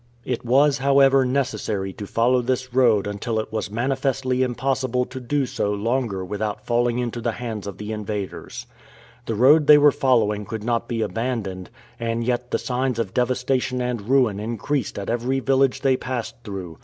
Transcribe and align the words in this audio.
It 0.25 0.43
was, 0.43 0.79
however, 0.79 1.25
necessary 1.25 1.93
to 1.93 2.07
follow 2.07 2.41
this 2.41 2.73
road 2.73 3.05
until 3.05 3.37
it 3.39 3.51
was 3.53 3.69
manifestly 3.69 4.41
impossible 4.41 5.05
to 5.05 5.19
do 5.19 5.45
so 5.45 5.71
longer 5.71 6.25
without 6.25 6.65
falling 6.65 6.97
into 6.97 7.21
the 7.21 7.33
hands 7.33 7.67
of 7.67 7.77
the 7.77 7.91
invaders. 7.91 8.65
The 9.27 9.35
road 9.35 9.67
they 9.67 9.77
were 9.77 9.91
following 9.91 10.43
could 10.43 10.63
not 10.63 10.87
be 10.87 11.03
abandoned, 11.03 11.69
and 11.99 12.23
yet 12.23 12.49
the 12.49 12.57
signs 12.57 12.97
of 12.97 13.13
devastation 13.13 13.79
and 13.79 14.01
ruin 14.09 14.39
increased 14.39 14.97
at 14.97 15.07
every 15.07 15.39
village 15.39 15.81
they 15.81 15.97
passed 15.97 16.33
through. 16.43 16.79